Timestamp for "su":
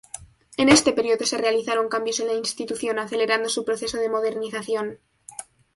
3.49-3.63